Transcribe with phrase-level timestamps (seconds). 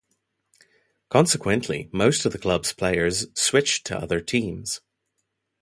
[1.11, 4.81] Consequently, most of the club's players switched to other teams.